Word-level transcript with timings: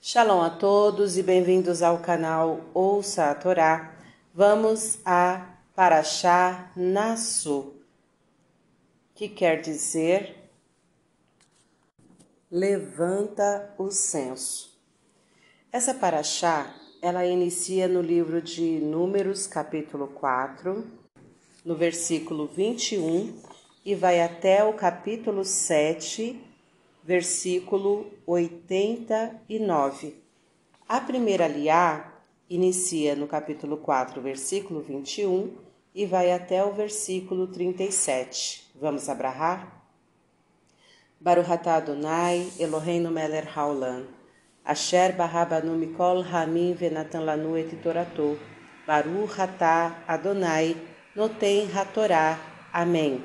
Shalom 0.00 0.40
a 0.40 0.48
todos 0.48 1.18
e 1.18 1.24
bem-vindos 1.24 1.82
ao 1.82 1.98
canal 1.98 2.60
Ouça 2.72 3.30
a 3.30 3.34
Torá. 3.34 3.96
Vamos 4.32 5.00
a 5.04 5.56
Parashá 5.74 6.70
Nasu, 6.76 7.74
que 9.12 9.28
quer 9.28 9.60
dizer 9.60 10.50
levanta 12.48 13.74
o 13.76 13.90
censo. 13.90 14.72
Essa 15.72 15.92
Parashá, 15.92 16.72
ela 17.02 17.26
inicia 17.26 17.88
no 17.88 18.00
livro 18.00 18.40
de 18.40 18.78
Números, 18.78 19.48
capítulo 19.48 20.06
4, 20.06 20.86
no 21.64 21.74
versículo 21.74 22.46
21 22.46 23.36
e 23.84 23.96
vai 23.96 24.22
até 24.22 24.62
o 24.62 24.74
capítulo 24.74 25.44
7, 25.44 26.40
versículo 27.08 28.12
89. 28.26 30.14
A 30.86 31.00
primeira 31.00 31.48
liá 31.48 32.12
inicia 32.50 33.16
no 33.16 33.26
capítulo 33.26 33.78
4, 33.78 34.20
versículo 34.20 34.82
21 34.82 35.56
e 35.94 36.04
vai 36.04 36.30
até 36.30 36.62
o 36.62 36.70
versículo 36.74 37.46
37. 37.46 38.70
Vamos 38.78 39.08
abrahar? 39.08 39.88
Baruch 41.18 41.50
atah 41.50 41.76
Adonai, 41.76 42.46
Eloheinu 42.58 43.10
melech 43.10 43.48
haolam. 43.56 44.04
Asher 44.62 45.14
barabanu 45.16 45.78
mikol 45.78 46.22
hamim 46.22 46.74
venatan 46.74 47.24
lanu 47.24 47.56
et 47.56 47.74
toratou. 47.82 48.38
Baruch 48.86 49.40
atah 49.40 50.04
Adonai, 50.06 50.76
noten 51.16 51.70
hatorá. 51.74 52.38
Amém. 52.70 53.24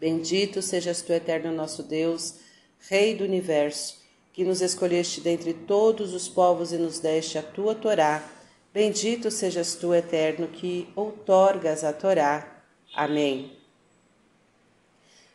Bendito 0.00 0.62
sejas 0.62 1.02
tu, 1.02 1.12
eterno 1.12 1.52
nosso 1.52 1.82
Deus, 1.82 2.42
Rei 2.86 3.14
do 3.14 3.24
universo, 3.24 3.98
que 4.30 4.44
nos 4.44 4.60
escolheste 4.60 5.22
dentre 5.22 5.54
todos 5.54 6.12
os 6.12 6.28
povos 6.28 6.70
e 6.70 6.76
nos 6.76 6.98
deste 6.98 7.38
a 7.38 7.42
tua 7.42 7.74
Torá. 7.74 8.22
Bendito 8.74 9.30
sejas 9.30 9.74
tu, 9.74 9.94
eterno, 9.94 10.48
que 10.48 10.86
outorgas 10.94 11.82
a 11.82 11.94
Torá. 11.94 12.62
Amém. 12.94 13.56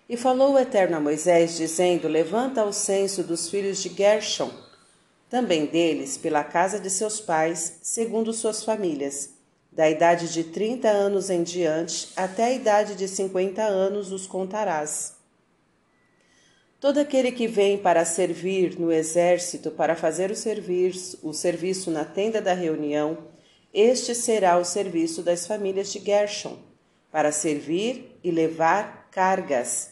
E 0.08 0.16
falou 0.16 0.54
o 0.54 0.60
Eterno 0.60 0.98
a 0.98 1.00
Moisés, 1.00 1.58
dizendo: 1.58 2.08
Levanta 2.08 2.64
o 2.64 2.72
censo 2.72 3.24
dos 3.24 3.50
filhos 3.50 3.82
de 3.82 3.90
Gershon, 3.90 4.52
também 5.28 5.66
deles, 5.66 6.18
pela 6.18 6.44
casa 6.44 6.80
de 6.80 6.90
seus 6.90 7.20
pais, 7.20 7.80
segundo 7.82 8.32
suas 8.32 8.64
famílias. 8.64 9.32
Da 9.72 9.90
idade 9.90 10.32
de 10.32 10.44
trinta 10.44 10.90
anos 10.90 11.32
em 11.32 11.42
diante, 11.42 12.10
até 12.16 12.46
a 12.46 12.54
idade 12.54 12.96
de 12.96 13.08
cinquenta 13.08 13.64
anos 13.64 14.12
os 14.12 14.28
contarás. 14.28 15.19
Todo 16.80 16.98
aquele 16.98 17.34
que 17.34 17.46
vem 17.46 17.78
para 17.78 18.06
servir 18.06 18.80
no 18.80 18.90
exército, 18.90 19.70
para 19.70 19.98
fazer 19.98 20.32
o 20.32 20.36
serviço, 20.36 21.20
o 21.22 21.34
serviço 21.34 21.92
na 21.92 22.06
tenda 22.06 22.42
da 22.42 22.54
reunião, 22.54 23.18
este 23.74 24.16
será 24.16 24.58
o 24.58 24.64
serviço 24.64 25.22
das 25.22 25.46
famílias 25.46 25.92
de 25.92 26.00
Gershon, 26.00 26.58
para 27.12 27.34
servir 27.34 28.18
e 28.24 28.32
levar 28.32 29.10
cargas. 29.12 29.92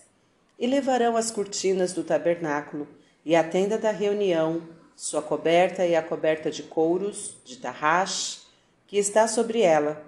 E 0.58 0.66
levarão 0.66 1.18
as 1.18 1.30
cortinas 1.30 1.92
do 1.92 2.06
tabernáculo 2.06 2.88
e 3.26 3.36
a 3.36 3.44
tenda 3.44 3.78
da 3.78 3.92
reunião, 3.92 4.62
sua 4.96 5.22
coberta 5.22 5.86
e 5.86 5.94
a 5.94 6.02
coberta 6.02 6.50
de 6.50 6.64
couros, 6.64 7.36
de 7.44 7.58
tarrax, 7.58 8.48
que 8.88 8.98
está 8.98 9.28
sobre 9.28 9.62
ela, 9.62 10.02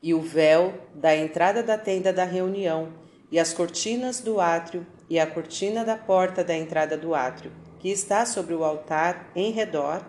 e 0.00 0.14
o 0.14 0.20
véu 0.20 0.72
da 0.94 1.14
entrada 1.16 1.60
da 1.60 1.76
tenda 1.76 2.12
da 2.12 2.24
reunião, 2.24 2.92
e 3.32 3.38
as 3.38 3.54
cortinas 3.54 4.20
do 4.20 4.38
átrio 4.38 4.86
e 5.08 5.18
a 5.18 5.26
cortina 5.26 5.86
da 5.86 5.96
porta 5.96 6.44
da 6.44 6.54
entrada 6.54 6.98
do 6.98 7.14
átrio, 7.14 7.50
que 7.80 7.88
está 7.88 8.26
sobre 8.26 8.52
o 8.52 8.62
altar 8.62 9.32
em 9.34 9.50
redor, 9.50 10.04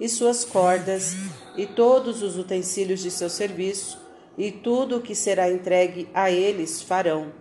e 0.00 0.08
suas 0.08 0.44
cordas, 0.44 1.14
e 1.56 1.66
todos 1.66 2.20
os 2.20 2.36
utensílios 2.36 3.00
de 3.00 3.12
seu 3.12 3.30
serviço, 3.30 3.96
e 4.36 4.50
tudo 4.50 4.96
o 4.96 5.00
que 5.00 5.14
será 5.14 5.48
entregue 5.48 6.08
a 6.12 6.32
eles 6.32 6.82
farão. 6.82 7.32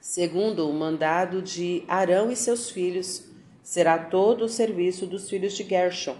Segundo 0.00 0.70
o 0.70 0.72
mandado 0.72 1.42
de 1.42 1.82
Arão 1.88 2.30
e 2.30 2.36
seus 2.36 2.70
filhos, 2.70 3.24
será 3.64 3.98
todo 3.98 4.44
o 4.44 4.48
serviço 4.48 5.06
dos 5.06 5.28
filhos 5.28 5.54
de 5.54 5.64
Gershon, 5.64 6.16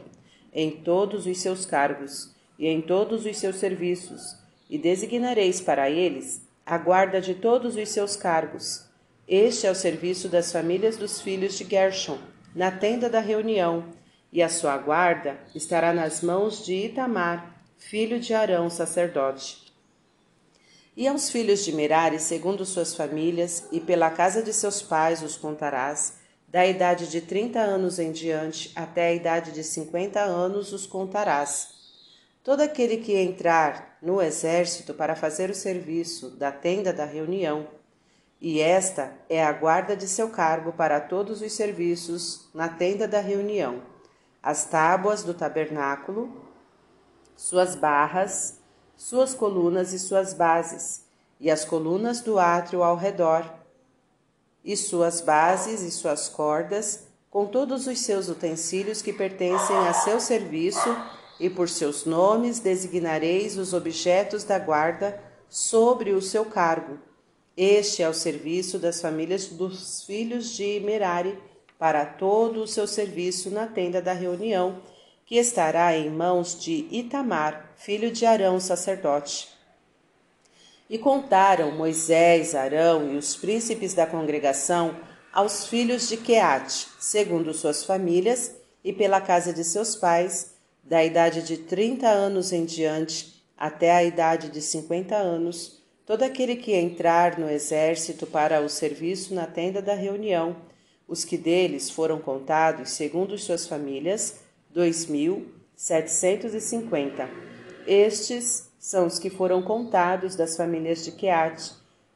em 0.53 0.73
todos 0.73 1.27
os 1.27 1.39
seus 1.39 1.65
cargos 1.65 2.35
e 2.59 2.67
em 2.67 2.81
todos 2.81 3.25
os 3.25 3.39
seus 3.39 3.57
serviços, 3.57 4.37
e 4.69 4.77
designareis 4.77 5.61
para 5.61 5.89
eles 5.89 6.46
a 6.67 6.77
guarda 6.77 7.21
de 7.21 7.33
todos 7.33 7.77
os 7.77 7.89
seus 7.91 8.17
cargos, 8.17 8.87
este 9.29 9.69
é 9.69 9.71
o 9.71 9.75
serviço 9.75 10.29
das 10.29 10.51
famílias 10.51 10.97
dos 10.97 11.21
filhos 11.21 11.57
de 11.57 11.65
Gershon, 11.65 12.19
na 12.53 12.73
tenda 12.73 13.09
da 13.09 13.21
reunião, 13.21 13.85
e 14.33 14.43
a 14.43 14.49
sua 14.49 14.77
guarda 14.77 15.39
estará 15.55 15.93
nas 15.93 16.23
mãos 16.23 16.67
de 16.67 16.75
Itamar, 16.87 17.63
filho 17.79 18.19
de 18.19 18.35
Arão, 18.35 18.69
sacerdote. 18.69 19.73
E 20.97 21.07
aos 21.07 21.31
filhos 21.31 21.65
de 21.65 21.73
Merari, 21.73 22.19
segundo 22.19 22.65
suas 22.65 22.97
famílias, 22.97 23.69
e 23.71 23.79
pela 23.79 24.11
casa 24.11 24.43
de 24.43 24.53
seus 24.53 24.83
pais 24.83 25.23
os 25.23 25.37
contarás, 25.37 26.15
da 26.49 26.67
idade 26.67 27.07
de 27.09 27.21
trinta 27.21 27.61
anos 27.61 28.01
em 28.01 28.11
diante 28.11 28.73
até 28.75 29.09
a 29.09 29.13
idade 29.13 29.53
de 29.53 29.63
cinquenta 29.63 30.21
anos 30.21 30.73
os 30.73 30.85
contarás. 30.85 31.86
Todo 32.47 32.61
aquele 32.61 32.99
que 32.99 33.13
entrar 33.13 33.99
no 34.01 34.23
exército 34.23 34.95
para 34.95 35.17
fazer 35.17 35.51
o 35.51 35.55
serviço 35.55 36.31
da 36.31 36.53
tenda 36.53 36.93
da 36.93 37.05
reunião, 37.05 37.67
e 38.41 38.61
esta 38.61 39.13
é 39.29 39.43
a 39.45 39.53
guarda 39.53 39.97
de 39.97 40.07
seu 40.07 40.31
cargo 40.31 40.73
para 40.73 41.01
todos 41.01 41.43
os 41.43 41.53
serviços 41.53 42.49
na 42.55 42.69
tenda 42.69 43.09
da 43.09 43.19
reunião, 43.19 43.83
as 44.41 44.65
tábuas 44.65 45.25
do 45.25 45.35
tabernáculo, 45.35 46.41
suas 47.37 47.75
barras, 47.75 48.61
suas 48.97 49.35
colunas 49.35 49.93
e 49.93 49.99
suas 49.99 50.33
bases, 50.33 51.05
e 51.41 51.51
as 51.51 51.65
colunas 51.65 52.21
do 52.21 52.39
átrio 52.39 52.81
ao 52.81 52.95
redor, 52.95 53.45
e 54.65 54.77
suas 54.77 55.21
bases 55.21 55.83
e 55.83 55.91
suas 55.91 56.29
cordas, 56.29 57.09
com 57.29 57.45
todos 57.45 57.89
os 57.89 57.99
seus 57.99 58.29
utensílios 58.29 59.03
que 59.03 59.13
pertencem 59.13 59.77
a 59.79 59.93
seu 59.93 60.21
serviço, 60.21 60.97
e 61.39 61.51
por 61.51 61.69
seus 61.69 62.05
nomes 62.05 62.59
designareis 62.59 63.59
os 63.59 63.73
objetos 63.73 64.45
da 64.45 64.59
guarda 64.59 65.21
sobre 65.49 66.13
o 66.13 66.23
seu 66.23 66.45
cargo 66.45 66.99
este 67.57 68.03
é 68.03 68.09
o 68.09 68.13
serviço 68.13 68.79
das 68.79 69.01
famílias 69.01 69.47
dos 69.47 70.03
filhos 70.05 70.51
de 70.51 70.79
Merari 70.81 71.39
para 71.79 72.05
todo 72.05 72.63
o 72.63 72.67
seu 72.67 72.87
serviço 72.87 73.51
na 73.51 73.67
tenda 73.67 74.03
da 74.03 74.13
reunião, 74.13 74.83
que 75.25 75.37
estará 75.37 75.97
em 75.97 76.11
mãos 76.11 76.61
de 76.61 76.87
Itamar, 76.91 77.73
filho 77.77 78.11
de 78.11 78.27
Arão, 78.27 78.61
sacerdote. 78.61 79.49
E 80.89 80.99
contaram 80.99 81.73
Moisés, 81.73 82.55
Arão 82.55 83.15
e 83.15 83.17
os 83.17 83.35
príncipes 83.35 83.95
da 83.95 84.07
congregação 84.07 84.95
aos 85.33 85.67
filhos 85.67 86.11
de 86.11 86.19
Queate, 86.19 86.89
segundo 87.01 87.55
suas 87.55 87.85
famílias 87.85 88.55
e 88.85 88.93
pela 88.93 89.21
casa 89.21 89.51
de 89.51 89.65
seus 89.65 89.97
pais, 89.97 90.56
da 90.89 91.05
idade 91.05 91.43
de 91.43 91.57
trinta 91.57 92.09
anos 92.09 92.53
em 92.53 92.65
diante 92.65 93.45
até 93.57 93.91
a 93.93 94.05
idade 94.05 94.51
de 94.51 94.63
cinquenta 94.63 95.17
anos, 95.17 95.77
Todo 96.07 96.23
aquele 96.23 96.55
que 96.55 96.73
entrar 96.73 97.37
no 97.37 97.51
exército 97.51 98.29
para 98.29 98.61
o 98.61 98.69
serviço 98.69 99.35
na 99.35 99.45
tenda 99.45 99.83
da 99.83 99.93
reunião, 99.93 100.55
os 101.09 101.25
que 101.25 101.37
deles 101.37 101.91
foram 101.91 102.21
contados 102.21 102.91
segundo 102.91 103.37
suas 103.37 103.67
famílias, 103.67 104.39
dois 104.71 105.07
mil 105.07 105.49
setecentos 105.75 106.55
e 106.55 106.61
cinquenta. 106.61 107.29
Estes 107.89 108.71
são 108.79 109.09
os 109.09 109.19
que 109.19 109.29
foram 109.29 109.61
contados 109.63 110.37
das 110.37 110.57
famílias 110.57 111.05
de 111.05 111.11
Queate, 111.11 111.73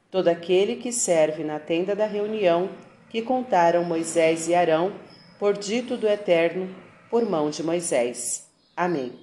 todo 0.09 0.29
aquele 0.29 0.77
que 0.77 0.93
serve 0.93 1.43
na 1.43 1.59
tenda 1.59 1.93
da 1.93 2.05
reunião, 2.05 2.69
que 3.09 3.21
contaram 3.21 3.83
Moisés 3.83 4.47
e 4.47 4.55
Arão, 4.55 4.93
por 5.37 5.57
dito 5.57 5.97
do 5.97 6.07
Eterno, 6.07 6.73
por 7.09 7.29
mão 7.29 7.49
de 7.49 7.61
Moisés. 7.61 8.49
Amém. 8.81 9.13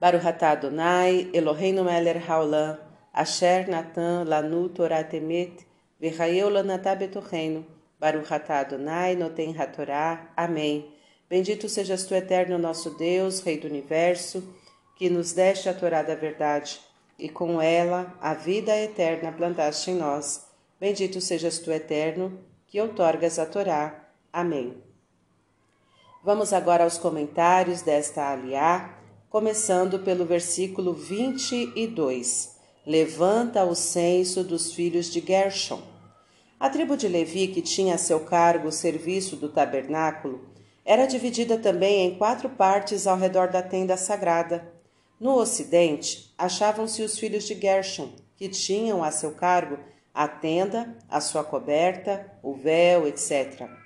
Baruch 0.00 0.24
atah 0.24 0.52
Adonai, 0.52 1.28
Eloheinu 1.32 1.82
melech 1.82 2.24
haolam, 2.28 2.78
Asher 3.12 3.68
Natan 3.68 4.24
Lanu 4.24 4.68
Torah 4.68 5.02
Temet, 5.02 5.66
Virraeu 6.00 6.48
Lanatá 6.48 6.94
Betorreino, 6.94 7.66
Baruch 7.98 8.32
Atah 8.32 8.60
Adonai 8.60 9.16
Noten 9.16 9.52
Hatorá. 9.58 10.30
Amém. 10.36 10.94
Bendito 11.28 11.68
sejas 11.68 12.04
tu, 12.04 12.14
eterno 12.14 12.58
nosso 12.58 12.90
Deus, 12.96 13.40
Rei 13.40 13.58
do 13.58 13.66
Universo, 13.66 14.54
que 14.94 15.10
nos 15.10 15.32
deste 15.32 15.68
a 15.68 15.74
Torá 15.74 16.04
da 16.04 16.14
verdade, 16.14 16.80
e 17.18 17.28
com 17.28 17.60
ela 17.60 18.16
a 18.20 18.34
vida 18.34 18.76
eterna 18.76 19.32
plantaste 19.32 19.90
em 19.90 19.96
nós. 19.96 20.46
Bendito 20.78 21.20
sejas 21.20 21.58
tu, 21.58 21.72
eterno, 21.72 22.38
que 22.68 22.80
outorgas 22.80 23.40
a 23.40 23.46
Torá. 23.46 24.08
Amém. 24.32 24.91
Vamos 26.24 26.52
agora 26.52 26.84
aos 26.84 26.98
comentários 26.98 27.82
desta 27.82 28.30
aliá, 28.30 28.96
começando 29.28 29.98
pelo 29.98 30.24
versículo 30.24 30.92
22 30.92 32.52
levanta 32.86 33.64
o 33.64 33.74
censo 33.74 34.44
dos 34.44 34.72
filhos 34.72 35.06
de 35.06 35.20
Gershon. 35.20 35.82
A 36.60 36.70
tribo 36.70 36.96
de 36.96 37.08
Levi, 37.08 37.48
que 37.48 37.60
tinha 37.60 37.96
a 37.96 37.98
seu 37.98 38.20
cargo 38.20 38.68
o 38.68 38.72
serviço 38.72 39.34
do 39.34 39.48
tabernáculo, 39.48 40.48
Era 40.84 41.06
dividida 41.06 41.58
também 41.58 42.06
em 42.06 42.18
quatro 42.18 42.48
partes 42.50 43.06
ao 43.06 43.16
redor 43.16 43.48
da 43.48 43.62
tenda 43.62 43.96
sagrada. 43.96 44.72
No 45.18 45.36
ocidente, 45.36 46.32
achavam-se 46.36 47.02
os 47.02 47.16
filhos 47.16 47.44
de 47.44 47.54
Gershon, 47.54 48.10
que 48.36 48.48
tinham 48.48 49.02
a 49.02 49.12
seu 49.12 49.30
cargo 49.32 49.78
a 50.12 50.26
tenda, 50.26 50.98
a 51.08 51.20
sua 51.20 51.44
coberta, 51.44 52.32
o 52.42 52.54
véu, 52.54 53.06
etc. 53.06 53.81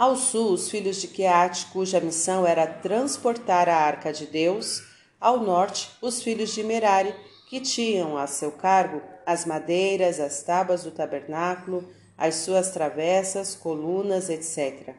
Ao 0.00 0.16
sul, 0.16 0.52
os 0.52 0.70
filhos 0.70 0.98
de 0.98 1.08
Queate, 1.08 1.66
cuja 1.66 2.00
missão 2.00 2.46
era 2.46 2.66
transportar 2.66 3.68
a 3.68 3.76
arca 3.76 4.10
de 4.10 4.24
Deus. 4.24 4.82
Ao 5.20 5.38
norte, 5.38 5.90
os 6.00 6.22
filhos 6.22 6.54
de 6.54 6.62
Merari, 6.64 7.14
que 7.50 7.60
tinham 7.60 8.16
a 8.16 8.26
seu 8.26 8.50
cargo 8.50 9.02
as 9.26 9.44
madeiras, 9.44 10.18
as 10.18 10.42
tábuas 10.42 10.84
do 10.84 10.90
tabernáculo, 10.90 11.86
as 12.16 12.36
suas 12.36 12.70
travessas, 12.70 13.54
colunas, 13.54 14.30
etc. 14.30 14.94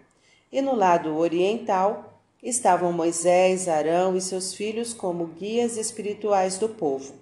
E 0.52 0.62
no 0.62 0.76
lado 0.76 1.18
oriental 1.18 2.22
estavam 2.44 2.94
Moisés, 2.94 3.68
Arão 3.68 4.16
e 4.16 4.22
seus 4.22 4.54
filhos 4.54 4.94
como 4.94 5.26
guias 5.26 5.78
espirituais 5.78 6.60
do 6.60 6.70
povo. 6.70 7.16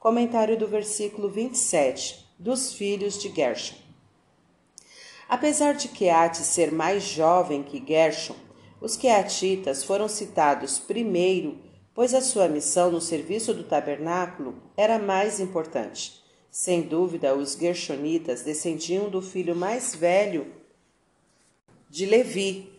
Comentário 0.00 0.56
do 0.56 0.66
versículo 0.66 1.28
27 1.28 2.26
dos 2.38 2.72
filhos 2.72 3.20
de 3.20 3.28
Gershon. 3.28 3.81
Apesar 5.32 5.72
de 5.72 5.88
Keate 5.88 6.42
ser 6.42 6.70
mais 6.70 7.02
jovem 7.02 7.62
que 7.62 7.82
Gershon, 7.82 8.36
os 8.82 8.98
Keatitas 8.98 9.82
foram 9.82 10.06
citados 10.06 10.78
primeiro, 10.78 11.58
pois 11.94 12.12
a 12.12 12.20
sua 12.20 12.48
missão 12.48 12.90
no 12.90 13.00
serviço 13.00 13.54
do 13.54 13.64
tabernáculo 13.64 14.54
era 14.76 14.98
mais 14.98 15.40
importante. 15.40 16.22
Sem 16.50 16.82
dúvida, 16.82 17.34
os 17.34 17.54
Gershonitas 17.54 18.42
descendiam 18.42 19.08
do 19.08 19.22
filho 19.22 19.56
mais 19.56 19.94
velho 19.94 20.52
de 21.88 22.04
Levi, 22.04 22.70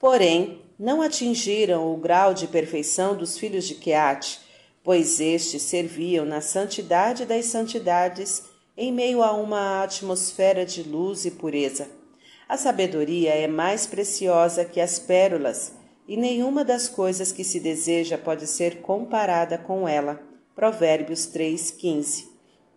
porém 0.00 0.62
não 0.76 1.00
atingiram 1.00 1.94
o 1.94 1.96
grau 1.96 2.34
de 2.34 2.48
perfeição 2.48 3.16
dos 3.16 3.38
filhos 3.38 3.66
de 3.66 3.76
Keate, 3.76 4.40
pois 4.82 5.20
estes 5.20 5.62
serviam 5.62 6.24
na 6.24 6.40
santidade 6.40 7.24
das 7.24 7.44
santidades 7.44 8.52
em 8.76 8.92
meio 8.92 9.22
a 9.22 9.32
uma 9.32 9.82
atmosfera 9.82 10.66
de 10.66 10.82
luz 10.82 11.24
e 11.24 11.30
pureza. 11.30 11.88
A 12.48 12.56
sabedoria 12.56 13.30
é 13.30 13.46
mais 13.46 13.86
preciosa 13.86 14.64
que 14.64 14.80
as 14.80 14.98
pérolas, 14.98 15.72
e 16.06 16.16
nenhuma 16.16 16.64
das 16.64 16.88
coisas 16.88 17.32
que 17.32 17.44
se 17.44 17.58
deseja 17.58 18.18
pode 18.18 18.46
ser 18.46 18.82
comparada 18.82 19.56
com 19.56 19.88
ela. 19.88 20.20
Provérbios 20.54 21.26
3:15. 21.26 22.28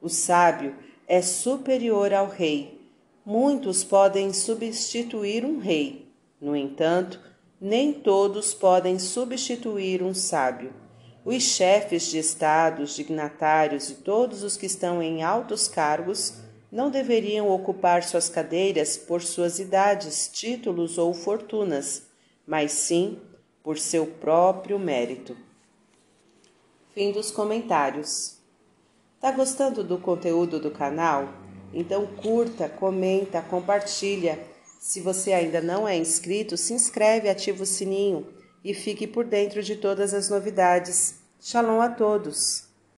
O 0.01 0.07
sábio 0.07 0.75
é 1.07 1.21
superior 1.21 2.13
ao 2.13 2.27
rei. 2.27 2.79
Muitos 3.25 3.83
podem 3.83 4.31
substituir 4.31 5.43
um 5.43 5.59
rei. 5.59 6.07
No 6.39 6.55
entanto, 6.55 7.19
nem 7.59 7.91
todos 7.91 8.53
podem 8.53 8.97
substituir 8.99 10.01
um 10.03 10.13
sábio. 10.13 10.73
Os 11.29 11.43
chefes 11.43 12.03
de 12.03 12.19
estados, 12.19 12.95
dignatários 12.95 13.89
e 13.89 13.95
todos 13.95 14.43
os 14.43 14.55
que 14.55 14.65
estão 14.65 15.03
em 15.03 15.23
altos 15.23 15.67
cargos 15.67 16.35
não 16.71 16.89
deveriam 16.89 17.49
ocupar 17.49 18.01
suas 18.01 18.29
cadeiras 18.29 18.95
por 18.95 19.21
suas 19.21 19.59
idades, 19.59 20.29
títulos 20.31 20.97
ou 20.97 21.13
fortunas, 21.13 22.03
mas 22.47 22.71
sim 22.71 23.19
por 23.61 23.77
seu 23.77 24.07
próprio 24.07 24.79
mérito. 24.79 25.35
Fim 26.93 27.11
dos 27.11 27.29
comentários. 27.29 28.37
Tá 29.19 29.29
gostando 29.29 29.83
do 29.83 29.97
conteúdo 29.97 30.61
do 30.61 30.71
canal? 30.71 31.27
Então 31.73 32.07
curta, 32.07 32.69
comenta, 32.69 33.41
compartilha. 33.41 34.39
Se 34.79 35.01
você 35.01 35.33
ainda 35.33 35.59
não 35.59 35.85
é 35.85 35.97
inscrito, 35.97 36.55
se 36.55 36.73
inscreve, 36.73 37.27
ativa 37.27 37.63
o 37.63 37.65
sininho 37.65 38.37
e 38.67 38.73
fique 38.73 39.07
por 39.07 39.23
dentro 39.23 39.63
de 39.63 39.77
todas 39.77 40.13
as 40.13 40.29
novidades. 40.29 41.16
Shalom 41.39 41.81
a 41.81 41.95
todos! 41.95 42.66